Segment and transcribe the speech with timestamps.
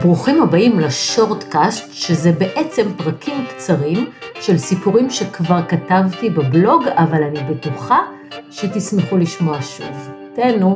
[0.00, 7.98] ברוכים הבאים לשורטקאסט, שזה בעצם פרקים קצרים של סיפורים שכבר כתבתי בבלוג, אבל אני בטוחה
[8.50, 10.10] שתשמחו לשמוע שוב.
[10.34, 10.74] תהנו.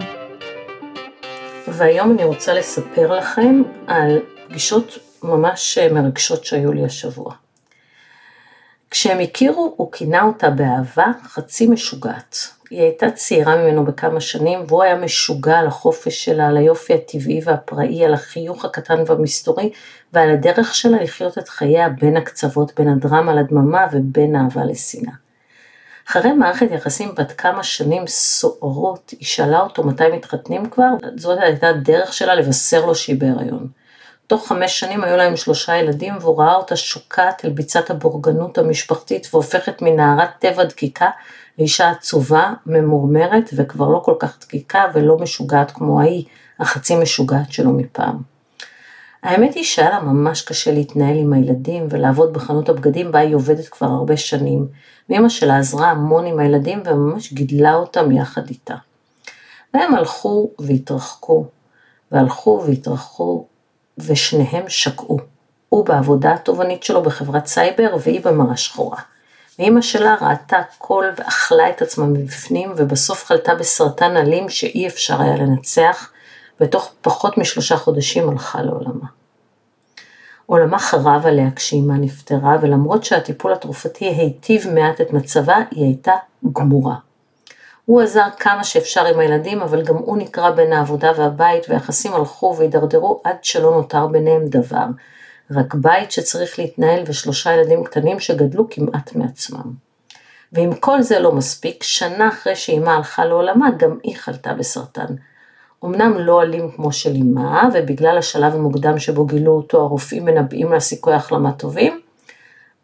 [1.69, 7.44] והיום אני רוצה לספר לכם על פגישות ממש מרגשות שהיו לי השבוע.
[8.95, 12.37] כשהם הכירו, הוא כינה אותה באהבה חצי משוגעת.
[12.71, 17.41] היא הייתה צעירה ממנו בכמה שנים, והוא היה משוגע על החופש שלה, על היופי הטבעי
[17.45, 19.71] והפראי, על החיוך הקטן והמסתורי,
[20.13, 25.13] ועל הדרך שלה לחיות את חייה בין הקצוות, בין הדרמה לדממה ובין אהבה לשנאה.
[26.11, 31.69] אחרי מערכת יחסים בת כמה שנים סוערות, היא שאלה אותו מתי מתחתנים כבר, זאת הייתה
[31.69, 33.69] הדרך שלה לבשר לו שהיא בהיריון.
[34.27, 39.29] תוך חמש שנים היו להם שלושה ילדים והוא ראה אותה שוקעת אל ביצת הבורגנות המשפחתית
[39.33, 41.11] והופכת מנערת טבע דקיקה
[41.59, 46.25] לאישה עצובה, ממורמרת וכבר לא כל כך דקיקה ולא משוגעת כמו ההיא,
[46.61, 48.19] החצי משוגעת שלו מפעם.
[49.23, 53.69] האמת היא שהיה לה ממש קשה להתנהל עם הילדים ולעבוד בחנות הבגדים בה היא עובדת
[53.69, 54.67] כבר הרבה שנים,
[55.11, 58.75] ואמא שלה עזרה המון עם הילדים וממש גידלה אותם יחד איתה.
[59.75, 61.47] והם הלכו והתרחקו,
[62.13, 63.47] והלכו והתרחקו
[63.99, 65.19] ושניהם שקעו.
[65.69, 69.01] הוא בעבודה התובענית שלו בחברת סייבר והיא במראה שחורה.
[69.59, 75.37] ואימא שלה ראתה הכל ואכלה את עצמה מבפנים ובסוף חלתה בסרטן אלים שאי אפשר היה
[75.37, 76.11] לנצח
[76.61, 79.07] ותוך פחות משלושה חודשים הלכה לעולמה.
[80.47, 86.13] עולמה חרב עליה כשאימה נפטרה ולמרות שהטיפול התרופתי היטיב מעט את מצבה היא הייתה
[86.53, 86.95] גמורה.
[87.85, 92.55] הוא עזר כמה שאפשר עם הילדים, אבל גם הוא נקרע בין העבודה והבית, והיחסים הלכו
[92.59, 94.87] והידרדרו עד שלא נותר ביניהם דבר.
[95.51, 99.73] רק בית שצריך להתנהל ושלושה ילדים קטנים שגדלו כמעט מעצמם.
[100.53, 105.15] ואם כל זה לא מספיק, שנה אחרי שאימה הלכה לעולמה, גם היא חלתה בסרטן.
[105.85, 110.81] אמנם לא אלים כמו של אימה, ובגלל השלב המוקדם שבו גילו אותו הרופאים מנבאים לה
[110.81, 112.01] סיכוי החלמה טובים,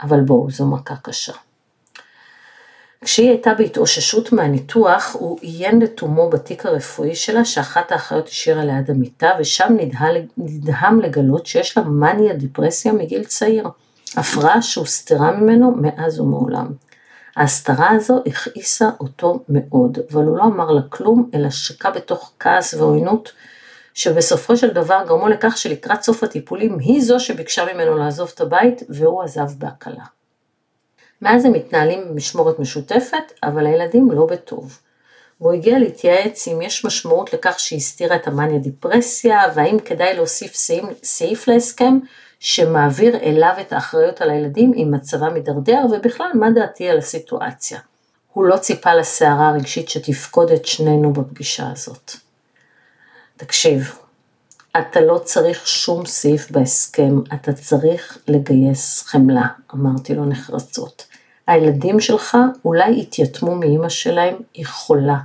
[0.02, 1.32] אבל בואו, זו מכה קשה.
[3.04, 9.30] כשהיא הייתה בהתאוששות מהניתוח, הוא עיין לתומו בתיק הרפואי שלה שאחת האחיות השאירה ליד המיטה,
[9.38, 13.68] ושם נדהם, נדהם לגלות שיש לה מניה דיפרסיה מגיל צעיר,
[14.16, 16.66] הפרעה שהוסתרה ממנו מאז ומעולם.
[17.36, 22.74] ההסתרה הזו הכעיסה אותו מאוד, אבל הוא לא אמר לה כלום, אלא שקע בתוך כעס
[22.74, 23.32] ועוינות,
[23.94, 28.82] שבסופו של דבר גרמו לכך שלקראת סוף הטיפולים היא זו שביקשה ממנו לעזוב את הבית,
[28.88, 30.19] והוא עזב בהקלה.
[31.22, 34.78] מאז הם מתנהלים במשמורת משותפת, אבל הילדים לא בטוב.
[35.40, 40.54] והוא הגיע להתייעץ אם יש משמעות לכך שהיא הסתירה את המאניה דיפרסיה, והאם כדאי להוסיף
[40.54, 41.98] סעיף, סעיף להסכם
[42.40, 47.78] שמעביר אליו את האחריות על הילדים אם מצבם מידרדר, ובכלל מה דעתי על הסיטואציה.
[48.32, 52.12] הוא לא ציפה לסערה הרגשית שתפקוד את שנינו בפגישה הזאת.
[53.36, 53.98] תקשיב,
[54.78, 61.09] אתה לא צריך שום סעיף בהסכם, אתה צריך לגייס חמלה, אמרתי לו נחרצות.
[61.50, 65.16] הילדים שלך אולי יתייתמו מאימא שלהם, היא חולה.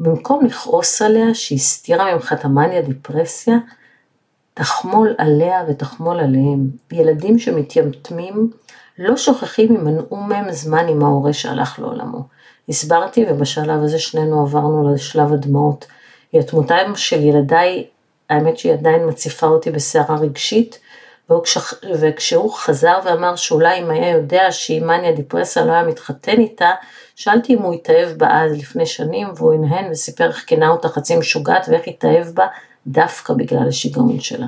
[0.00, 3.56] במקום לכעוס עליה שהיא הסתירה ממך את המאניה דיפרסיה,
[4.54, 6.70] תחמול עליה ותחמול עליהם.
[6.92, 8.50] ילדים שמתייתמים
[8.98, 12.22] לא שוכחים אם מנעו מהם זמן עם ההורה שהלך לעולמו.
[12.68, 15.86] הסברתי ובשלב הזה שנינו עברנו לשלב הדמעות.
[16.32, 17.86] יתמותם של ילדיי,
[18.30, 20.78] האמת שהיא עדיין מציפה אותי בסערה רגשית,
[22.00, 26.70] וכשהוא חזר ואמר שאולי אם היה יודע שהיא מניה דיפרסיה לא היה מתחתן איתה,
[27.16, 31.16] שאלתי אם הוא התאהב בה אז לפני שנים, והוא הנהן וסיפר איך כינה אותה חצי
[31.16, 32.46] משוגעת ואיך התאהב בה
[32.86, 34.46] דווקא בגלל השיגעון שלה.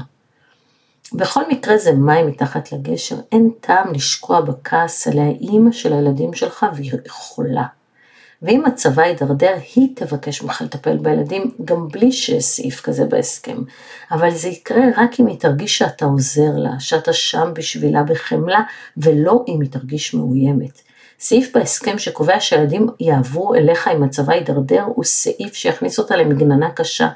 [1.12, 6.66] בכל מקרה זה מים מתחת לגשר, אין טעם לשקוע בכעס עליה אימא של הילדים שלך
[6.74, 7.77] והיא חולה.
[8.42, 13.58] ואם מצבה יידרדר, היא תבקש ממך לטפל בילדים גם בלי שיש סעיף כזה בהסכם.
[14.10, 18.60] אבל זה יקרה רק אם היא תרגיש שאתה עוזר לה, שאתה שם בשבילה בחמלה,
[18.96, 20.80] ולא אם היא תרגיש מאוימת.
[21.20, 27.08] סעיף בהסכם שקובע שהילדים יעברו אליך אם מצבה יידרדר, הוא סעיף שיכניס אותה למגננה קשה,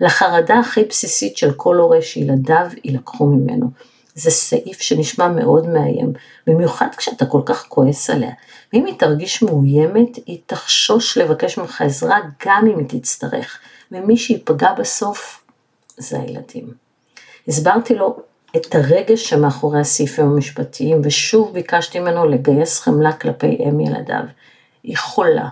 [0.00, 3.70] לחרדה הכי בסיסית של כל הורה שילדיו יילקחו ממנו.
[4.18, 6.12] זה סעיף שנשמע מאוד מאיים,
[6.46, 8.30] במיוחד כשאתה כל כך כועס עליה.
[8.72, 13.58] ואם היא תרגיש מאוימת, היא תחשוש לבקש ממך עזרה גם אם היא תצטרך,
[13.92, 15.44] ומי שיפגע בסוף
[15.96, 16.74] זה הילדים.
[17.48, 18.16] הסברתי לו
[18.56, 24.24] את הרגש שמאחורי הסעיפים המשפטיים, ושוב ביקשתי ממנו לגייס חמלה כלפי אם ילדיו.
[24.82, 25.48] היא חולה,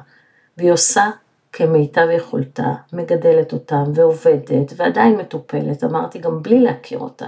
[0.59, 1.11] והיא עושה
[1.53, 7.27] כמיטב יכולתה, מגדלת אותם ועובדת, ועדיין מטופלת, אמרתי גם בלי להכיר אותה.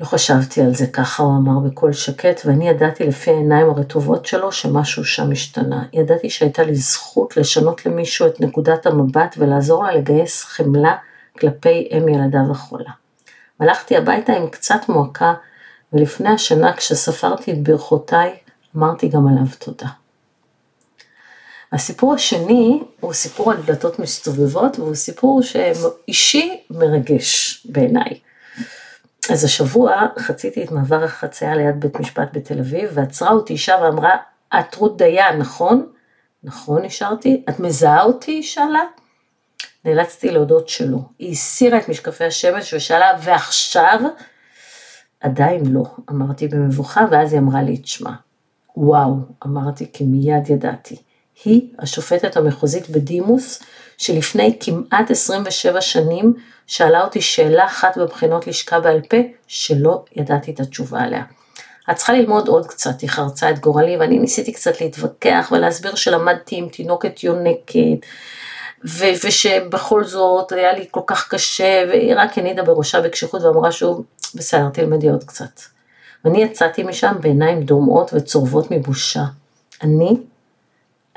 [0.00, 4.52] לא חשבתי על זה ככה, הוא אמר בקול שקט, ואני ידעתי לפי העיניים הרטובות שלו
[4.52, 5.84] שמשהו שם השתנה.
[5.92, 10.96] ידעתי שהייתה לי זכות לשנות למישהו את נקודת המבט ולעזור לה לגייס חמלה
[11.38, 12.90] כלפי אם ילדיו החולה.
[13.60, 15.34] הלכתי הביתה עם קצת מועקה,
[15.92, 18.36] ולפני השנה כשספרתי את ברכותיי,
[18.76, 19.88] אמרתי גם עליו תודה.
[21.72, 28.18] הסיפור השני הוא סיפור על דלתות מסתובבות, והוא סיפור שאישי מרגש בעיניי.
[29.32, 34.16] אז השבוע חציתי את מעבר החצייה ליד בית משפט בתל אביב, ועצרה אותי אישה ואמרה,
[34.58, 35.86] את רות דיין, נכון?
[36.44, 37.44] נכון, נשארתי.
[37.48, 38.30] את מזהה אותי?
[38.30, 38.82] היא שאלה.
[39.84, 40.98] נאלצתי להודות שלא.
[41.18, 44.00] היא הסירה את משקפי השמש ושאלה, ועכשיו?
[45.20, 48.14] עדיין לא, אמרתי במבוכה, ואז היא אמרה לי את שמה.
[48.76, 49.14] וואו,
[49.46, 50.96] אמרתי כי מיד ידעתי.
[51.44, 53.62] היא השופטת המחוזית בדימוס,
[53.98, 56.34] שלפני כמעט 27 שנים
[56.66, 59.16] שאלה אותי שאלה אחת בבחינות לשכה בעל פה,
[59.46, 61.22] שלא ידעתי את התשובה עליה.
[61.90, 66.56] את צריכה ללמוד עוד קצת, היא חרצה את גורלי, ואני ניסיתי קצת להתווכח ולהסביר שלמדתי
[66.56, 68.06] עם תינוקת יונקת,
[68.84, 74.04] ו- ושבכל זאת היה לי כל כך קשה, והיא רק הנידה בראשה בקשיחות ואמרה שוב,
[74.34, 75.60] בסדר, תלמדי עוד קצת.
[76.24, 79.22] ואני יצאתי משם בעיניים דומעות וצורבות מבושה.
[79.82, 80.16] אני,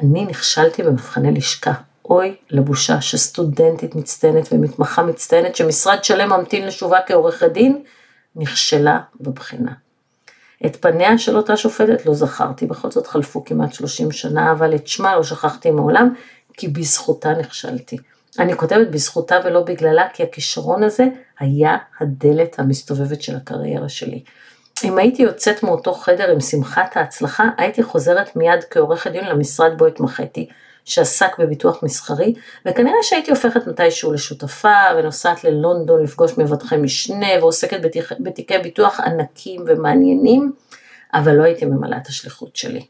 [0.02, 1.74] אני נכשלתי במבחני לשכה.
[2.06, 7.84] אוי לבושה שסטודנטית מצטיינת ומתמחה מצטיינת שמשרד שלם ממתין לשובה כעורכת דין,
[8.36, 9.72] נכשלה בבחינה.
[10.66, 14.88] את פניה של אותה שופטת לא זכרתי, בכל זאת חלפו כמעט 30 שנה, אבל את
[14.88, 16.14] שמה לא שכחתי מעולם,
[16.54, 17.98] כי בזכותה נכשלתי.
[18.40, 21.06] אני כותבת בזכותה ולא בגללה, כי הכישרון הזה
[21.40, 24.24] היה הדלת המסתובבת של הקריירה שלי.
[24.84, 29.86] אם הייתי יוצאת מאותו חדר עם שמחת ההצלחה, הייתי חוזרת מיד כעורכת דין למשרד בו
[29.86, 30.50] התמחיתי,
[30.86, 32.34] שעסק בביטוח מסחרי,
[32.66, 39.64] וכנראה שהייתי הופכת מתישהו לשותפה ונוסעת ללונדון לפגוש מבטחי משנה ועוסקת בתיק, בתיקי ביטוח ענקים
[39.68, 40.52] ומעניינים,
[41.14, 42.86] אבל לא הייתי ממלאה את השליחות שלי.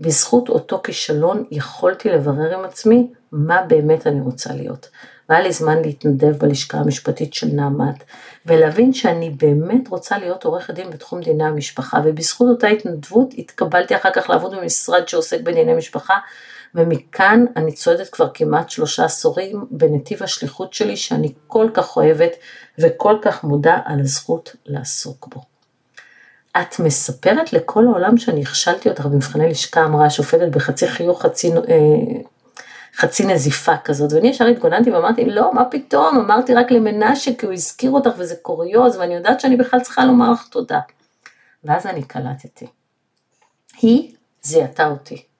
[0.00, 4.88] בזכות אותו כישלון יכולתי לברר עם עצמי מה באמת אני רוצה להיות.
[5.28, 8.04] והיה לי זמן להתנדב בלשכה המשפטית של נעמת,
[8.46, 14.10] ולהבין שאני באמת רוצה להיות עורכת דין בתחום דיני המשפחה, ובזכות אותה התנדבות התקבלתי אחר
[14.14, 16.18] כך לעבוד במשרד שעוסק בדיני משפחה,
[16.74, 22.30] ומכאן אני צועדת כבר כמעט שלושה עשורים בנתיב השליחות שלי שאני כל כך אוהבת
[22.78, 25.40] וכל כך מודה על הזכות לעסוק בו.
[26.60, 32.20] את מספרת לכל העולם שאני הכשלתי אותך במבחני לשכה, אמרה השופטת בחצי חיוך, חצי, אה,
[32.96, 37.52] חצי נזיפה כזאת, ואני ישר התגוננתי ואמרתי, לא, מה פתאום, אמרתי רק למנשה כי הוא
[37.52, 40.80] הזכיר אותך וזה קוריוז, ואני יודעת שאני בכלל צריכה לומר לך תודה.
[41.64, 42.66] ואז אני קלטתי.
[43.82, 45.33] היא זיהתה אותי.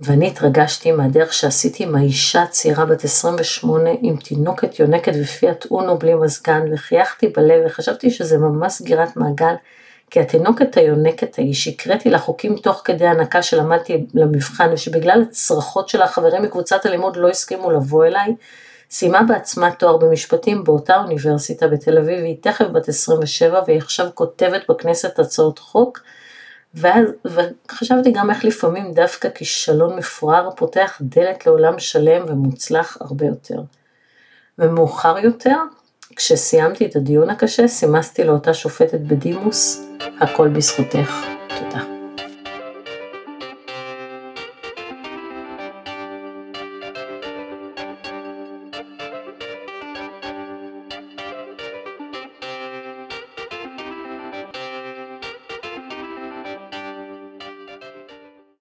[0.00, 6.14] ואני התרגשתי מהדרך שעשיתי עם האישה הצעירה בת 28 עם תינוקת יונקת ופיאט אונו בלי
[6.14, 9.54] מזגן וחייכתי בלב וחשבתי שזה ממש סגירת מעגל
[10.10, 16.02] כי התינוקת היונקת ההיא שהקראתי לה חוקים תוך כדי הנקה שלמדתי למבחן ושבגלל הצרחות של
[16.02, 18.34] החברים מקבוצת הלימוד לא הסכימו לבוא אליי,
[18.90, 24.62] סיימה בעצמה תואר במשפטים באותה אוניברסיטה בתל אביב והיא תכף בת 27 והיא עכשיו כותבת
[24.68, 26.00] בכנסת הצעות חוק
[26.74, 33.60] ואז, וחשבתי גם איך לפעמים דווקא כישלון מפואר פותח דלת לעולם שלם ומוצלח הרבה יותר.
[34.58, 35.56] ומאוחר יותר,
[36.16, 39.86] כשסיימתי את הדיון הקשה, סימסתי לאותה שופטת בדימוס,
[40.20, 41.26] הכל בזכותך.